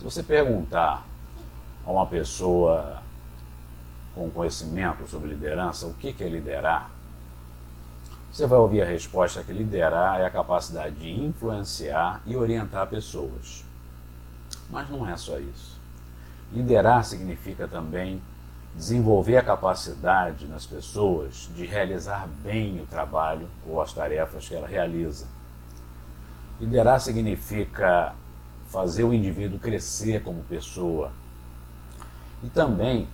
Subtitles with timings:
[0.00, 1.06] Se você perguntar
[1.84, 3.02] a uma pessoa
[4.14, 6.90] com conhecimento sobre liderança o que é liderar,
[8.32, 13.62] você vai ouvir a resposta que liderar é a capacidade de influenciar e orientar pessoas.
[14.70, 15.78] Mas não é só isso.
[16.50, 18.22] Liderar significa também
[18.74, 24.66] desenvolver a capacidade nas pessoas de realizar bem o trabalho ou as tarefas que ela
[24.66, 25.26] realiza.
[26.58, 28.14] Liderar significa
[28.70, 31.12] fazer o indivíduo crescer como pessoa.
[32.42, 33.06] E também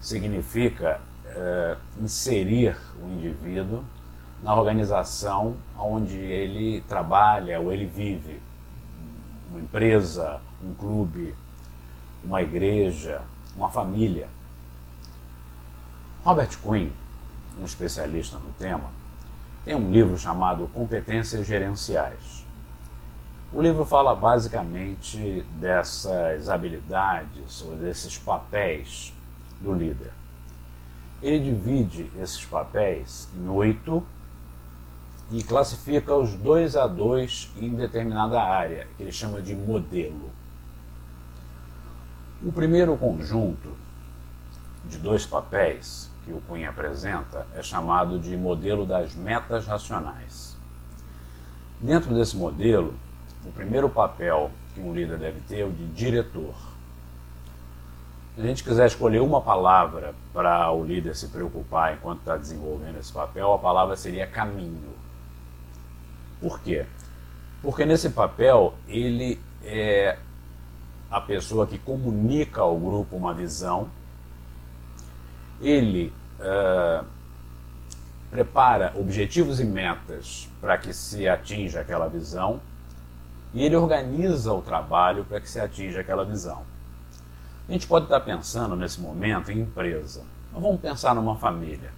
[0.00, 3.84] significa é, inserir o indivíduo
[4.42, 8.40] na organização onde ele trabalha ou ele vive.
[9.50, 11.34] Uma empresa, um clube,
[12.24, 13.20] uma igreja,
[13.54, 14.28] uma família.
[16.24, 16.90] Robert Quinn,
[17.60, 18.90] um especialista no tema,
[19.64, 22.41] tem um livro chamado Competências Gerenciais.
[23.54, 29.12] O livro fala basicamente dessas habilidades ou desses papéis
[29.60, 30.10] do líder.
[31.22, 34.02] Ele divide esses papéis em oito
[35.30, 40.30] e classifica os dois a dois em determinada área, que ele chama de modelo.
[42.42, 43.76] O primeiro conjunto
[44.86, 50.56] de dois papéis que o Cunha apresenta é chamado de modelo das metas racionais.
[51.78, 52.94] Dentro desse modelo,
[53.44, 56.54] o primeiro papel que um líder deve ter é o de diretor.
[58.34, 62.98] Se a gente quiser escolher uma palavra para o líder se preocupar enquanto está desenvolvendo
[62.98, 64.94] esse papel, a palavra seria caminho.
[66.40, 66.86] Por quê?
[67.60, 70.16] Porque nesse papel ele é
[71.10, 73.88] a pessoa que comunica ao grupo uma visão,
[75.60, 77.04] ele uh,
[78.30, 82.60] prepara objetivos e metas para que se atinja aquela visão
[83.54, 86.62] e ele organiza o trabalho para que se atinja aquela visão.
[87.68, 90.22] A gente pode estar pensando nesse momento em empresa,
[90.52, 91.92] mas vamos pensar numa família.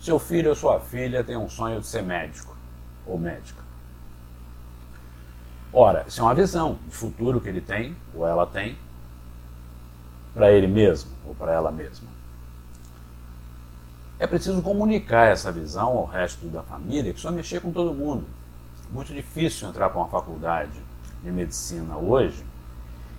[0.00, 2.54] Seu filho ou sua filha tem um sonho de ser médico
[3.06, 3.64] ou médica.
[5.72, 8.78] Ora, isso é uma visão de futuro que ele tem, ou ela tem,
[10.32, 12.08] para ele mesmo ou para ela mesma.
[14.18, 18.24] É preciso comunicar essa visão ao resto da família, que só mexer com todo mundo.
[18.90, 20.80] Muito difícil entrar para uma faculdade
[21.22, 22.44] de medicina hoje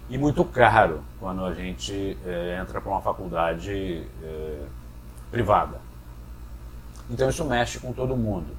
[0.10, 4.66] e muito caro quando a gente é, entra para uma faculdade é,
[5.30, 5.80] privada.
[7.10, 8.56] Então isso mexe com todo mundo.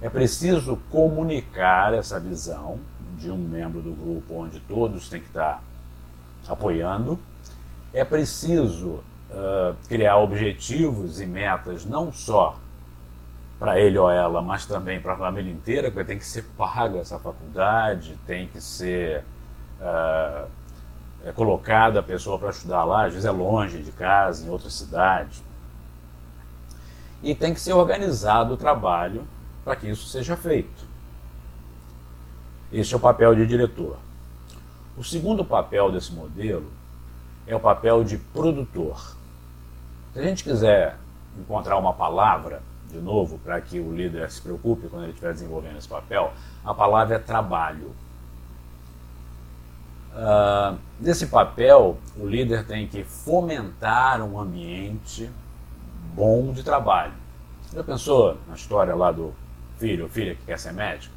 [0.00, 2.78] É preciso comunicar essa visão
[3.18, 5.62] de um membro do grupo onde todos têm que estar
[6.46, 7.18] apoiando.
[7.92, 12.58] É preciso uh, criar objetivos e metas não só
[13.58, 16.98] para ele ou ela, mas também para a família inteira, porque tem que ser paga
[16.98, 19.24] essa faculdade, tem que ser
[19.80, 20.48] uh,
[21.24, 24.68] é colocada a pessoa para estudar lá, às vezes é longe de casa, em outra
[24.68, 25.42] cidade.
[27.22, 29.26] E tem que ser organizado o trabalho
[29.64, 30.84] para que isso seja feito.
[32.70, 33.96] Esse é o papel de diretor.
[34.98, 36.70] O segundo papel desse modelo
[37.46, 39.16] é o papel de produtor.
[40.12, 40.98] Se a gente quiser
[41.38, 42.62] encontrar uma palavra,
[42.94, 46.32] de novo, para que o líder se preocupe quando ele estiver desenvolvendo esse papel,
[46.64, 47.90] a palavra é trabalho.
[50.12, 55.28] Uh, nesse papel, o líder tem que fomentar um ambiente
[56.14, 57.14] bom de trabalho.
[57.72, 59.34] Já pensou na história lá do
[59.76, 61.12] filho ou filha que quer ser médico?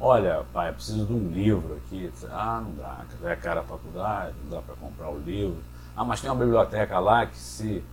[0.00, 2.10] Olha, pai, eu preciso de um livro aqui.
[2.30, 5.58] Ah, não dá, é cara a faculdade, não dá para comprar o livro.
[5.94, 7.84] Ah, mas tem uma biblioteca lá que se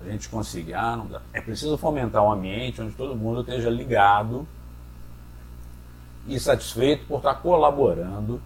[0.00, 1.20] a gente conseguir, ah, não dá.
[1.32, 4.46] É preciso fomentar um ambiente onde todo mundo esteja ligado
[6.26, 8.40] e satisfeito por estar colaborando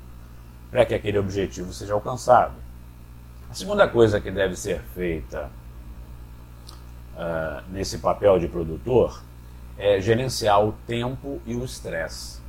[0.71, 2.55] para que aquele objetivo seja alcançado.
[3.51, 5.51] A segunda coisa que deve ser feita
[7.15, 9.23] uh, nesse papel de produtor
[9.77, 12.41] é gerenciar o tempo e o estresse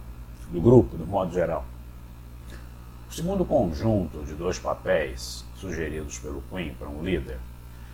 [0.49, 1.65] do grupo, do modo geral.
[3.09, 7.37] O segundo conjunto de dois papéis sugeridos pelo Quinn para um líder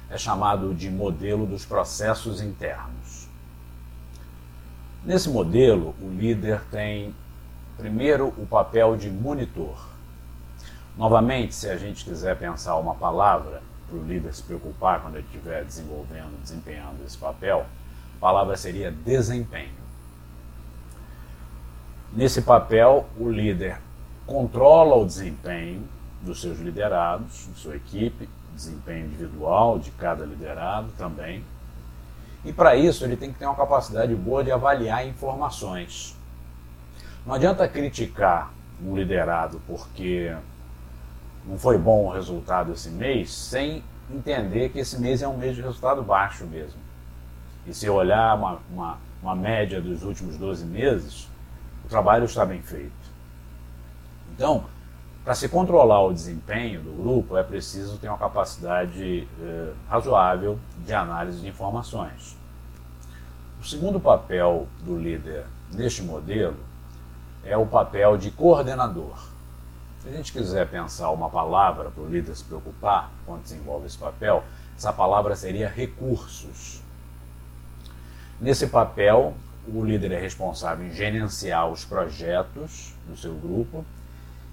[0.09, 3.27] é chamado de modelo dos processos internos.
[5.05, 7.15] Nesse modelo, o líder tem
[7.77, 9.87] primeiro o papel de monitor.
[10.97, 15.25] Novamente, se a gente quiser pensar uma palavra para o líder se preocupar quando ele
[15.25, 17.65] estiver desenvolvendo, desempenhando esse papel,
[18.17, 19.79] a palavra seria desempenho.
[22.11, 23.79] Nesse papel, o líder
[24.25, 25.87] controla o desempenho
[26.21, 28.27] dos seus liderados, de sua equipe,
[28.59, 31.43] desempenho individual de cada liderado também.
[32.43, 36.15] E para isso ele tem que ter uma capacidade boa de avaliar informações.
[37.25, 38.51] Não adianta criticar
[38.83, 40.35] um liderado porque
[41.45, 45.55] não foi bom o resultado esse mês, sem entender que esse mês é um mês
[45.55, 46.79] de resultado baixo mesmo.
[47.65, 51.27] E se olhar uma, uma, uma média dos últimos 12 meses,
[51.85, 52.91] o trabalho está bem feito.
[54.33, 54.65] Então,
[55.23, 60.93] para se controlar o desempenho do grupo, é preciso ter uma capacidade eh, razoável de
[60.93, 62.37] análise de informações.
[63.61, 66.55] O segundo papel do líder neste modelo
[67.43, 69.17] é o papel de coordenador.
[70.01, 73.97] Se a gente quiser pensar uma palavra para o líder se preocupar quando desenvolve esse
[73.97, 74.43] papel,
[74.77, 76.81] essa palavra seria recursos.
[78.39, 79.33] Nesse papel,
[79.67, 83.83] o líder é responsável em gerenciar os projetos do seu grupo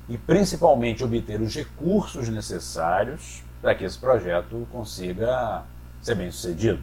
[0.08, 5.64] e principalmente obter os recursos necessários para que esse projeto consiga
[6.00, 6.82] ser bem sucedido.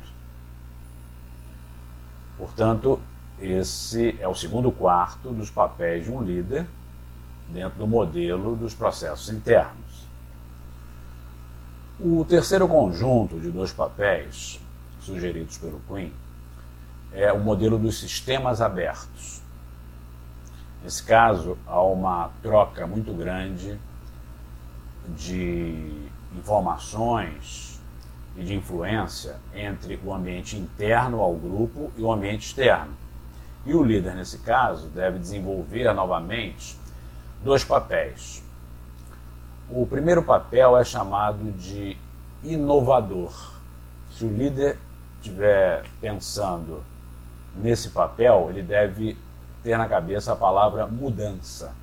[2.38, 3.00] Portanto,
[3.40, 6.66] esse é o segundo quarto dos papéis de um líder
[7.50, 10.08] dentro do modelo dos processos internos.
[12.00, 14.60] O terceiro conjunto de dois papéis
[15.00, 16.12] sugeridos pelo Quinn
[17.14, 19.43] é o modelo dos sistemas abertos.
[20.84, 23.80] Nesse caso, há uma troca muito grande
[25.16, 27.80] de informações
[28.36, 32.92] e de influência entre o ambiente interno ao grupo e o ambiente externo.
[33.66, 36.78] E o líder, nesse caso, deve desenvolver novamente
[37.42, 38.44] dois papéis.
[39.70, 41.96] O primeiro papel é chamado de
[42.44, 43.54] inovador.
[44.12, 44.78] Se o líder
[45.22, 46.84] estiver pensando
[47.56, 49.18] nesse papel, ele deve
[49.64, 51.74] ter na cabeça a palavra mudança.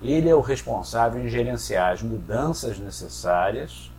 [0.00, 3.90] Ele é o responsável em gerenciar as mudanças necessárias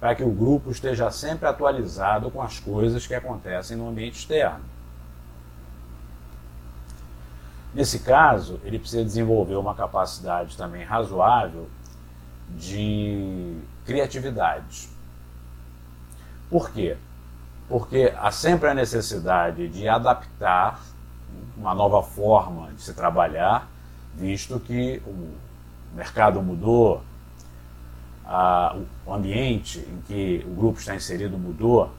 [0.00, 4.64] para que o grupo esteja sempre atualizado com as coisas que acontecem no ambiente externo.
[7.72, 11.68] Nesse caso, ele precisa desenvolver uma capacidade também razoável
[12.50, 13.56] de
[13.86, 14.88] criatividade.
[16.50, 16.96] Por quê?
[17.68, 20.82] Porque há sempre a necessidade de adaptar
[21.56, 23.68] uma nova forma de se trabalhar,
[24.14, 25.30] visto que o
[25.94, 27.02] mercado mudou,
[28.24, 28.76] a,
[29.06, 31.90] o ambiente em que o grupo está inserido mudou,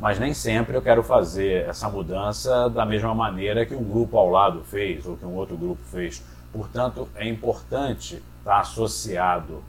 [0.00, 4.28] mas nem sempre eu quero fazer essa mudança da mesma maneira que um grupo ao
[4.28, 6.22] lado fez ou que um outro grupo fez.
[6.52, 9.62] Portanto, é importante estar associado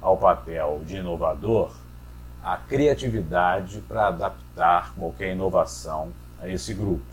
[0.00, 1.70] ao papel de inovador
[2.42, 6.08] a criatividade para adaptar qualquer inovação
[6.40, 7.04] a esse grupo.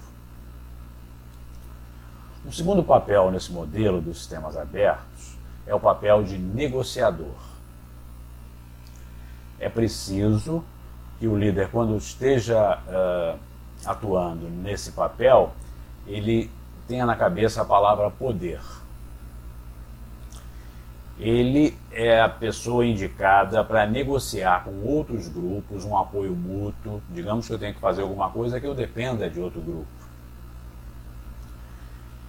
[2.48, 7.36] O segundo papel nesse modelo dos sistemas abertos é o papel de negociador.
[9.60, 10.64] É preciso
[11.20, 13.38] que o líder, quando esteja uh,
[13.86, 15.52] atuando nesse papel,
[16.06, 16.50] ele
[16.88, 18.62] tenha na cabeça a palavra poder.
[21.20, 27.02] Ele é a pessoa indicada para negociar com outros grupos um apoio mútuo.
[27.10, 29.97] Digamos que eu tenho que fazer alguma coisa que eu dependa de outro grupo.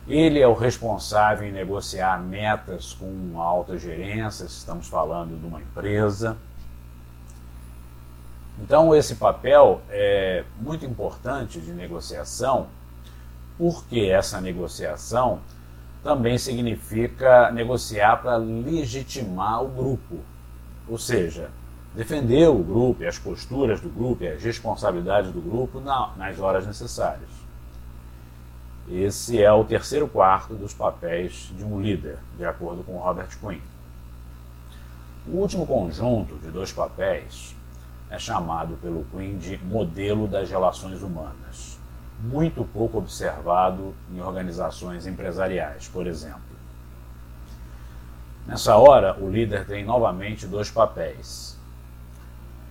[0.08, 5.60] Ele é o responsável em negociar metas com alta gerência, se estamos falando de uma
[5.60, 6.34] empresa.
[8.58, 12.68] Então, esse papel é muito importante de negociação,
[13.58, 15.40] porque essa negociação
[16.02, 20.20] também significa negociar para legitimar o grupo,
[20.88, 21.50] ou seja,
[21.94, 25.80] defender o grupo as posturas do grupo as responsabilidades do grupo
[26.16, 27.28] nas horas necessárias.
[28.90, 33.60] Esse é o terceiro quarto dos papéis de um líder, de acordo com Robert Quinn.
[35.26, 37.54] O último conjunto de dois papéis
[38.08, 41.78] é chamado pelo Quinn de modelo das relações humanas,
[42.18, 46.40] muito pouco observado em organizações empresariais, por exemplo.
[48.46, 51.58] Nessa hora, o líder tem novamente dois papéis.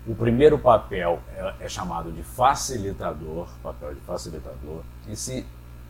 [0.08, 5.46] O primeiro papel é, é chamado de facilitador, papel de facilitador, e se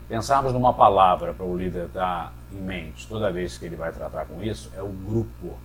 [0.07, 4.25] pensarmos numa palavra para o líder dar em mente toda vez que ele vai tratar
[4.25, 5.57] com isso, é o grupo.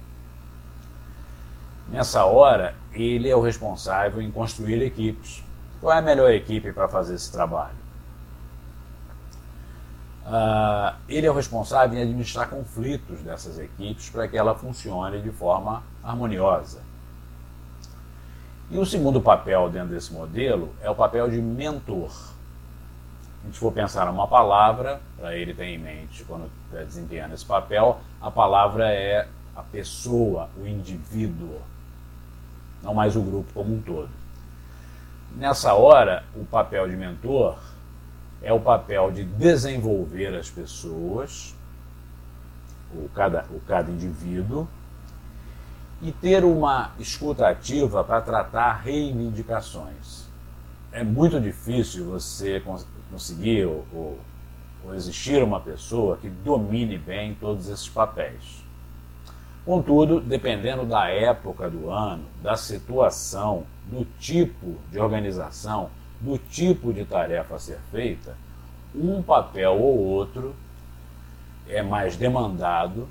[1.88, 5.44] Nessa hora, ele é o responsável em construir equipes.
[5.80, 7.82] Qual é a melhor equipe para fazer esse trabalho?
[10.24, 15.30] Uh, ele é o responsável em administrar conflitos dessas equipes para que ela funcione de
[15.30, 16.80] forma harmoniosa.
[18.70, 22.10] E o segundo papel dentro desse modelo é o papel de mentor
[23.42, 27.44] a gente for pensar numa palavra, para ele ter em mente quando está desempenhando esse
[27.44, 31.60] papel, a palavra é a pessoa, o indivíduo,
[32.82, 34.08] não mais o grupo como um todo.
[35.36, 37.58] Nessa hora, o papel de mentor
[38.42, 41.54] é o papel de desenvolver as pessoas,
[42.94, 44.68] o cada, o cada indivíduo,
[46.00, 50.26] e ter uma escuta ativa para tratar reivindicações.
[50.90, 52.60] É muito difícil você
[53.12, 54.18] conseguir ou, ou,
[54.84, 58.64] ou existir uma pessoa que domine bem todos esses papéis.
[59.64, 65.90] Contudo, dependendo da época do ano, da situação, do tipo de organização,
[66.20, 68.36] do tipo de tarefa a ser feita,
[68.94, 70.54] um papel ou outro
[71.68, 73.06] é mais demandado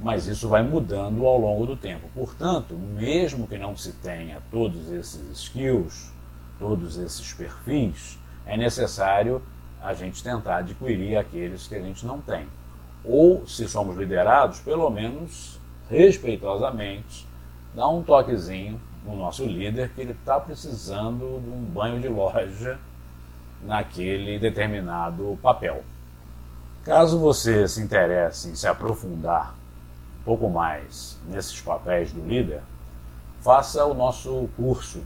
[0.00, 2.08] mas isso vai mudando ao longo do tempo.
[2.14, 6.12] Portanto, mesmo que não se tenha todos esses skills,
[6.58, 9.42] todos esses perfis, é necessário
[9.82, 12.46] a gente tentar adquirir aqueles que a gente não tem.
[13.04, 15.60] Ou, se somos liderados, pelo menos
[15.90, 17.26] respeitosamente,
[17.74, 22.78] dar um toquezinho no nosso líder que ele está precisando de um banho de loja
[23.62, 25.84] naquele determinado papel.
[26.84, 29.54] Caso você se interesse em se aprofundar
[30.24, 32.62] pouco mais nesses papéis do líder,
[33.42, 35.02] faça o nosso curso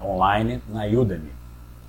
[0.00, 1.39] online na Udemy.